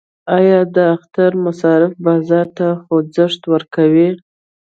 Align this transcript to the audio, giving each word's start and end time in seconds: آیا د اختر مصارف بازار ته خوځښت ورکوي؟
آیا 0.37 0.59
د 0.75 0.77
اختر 0.95 1.31
مصارف 1.45 1.91
بازار 2.05 2.47
ته 2.57 2.67
خوځښت 2.83 3.41
ورکوي؟ 3.53 4.09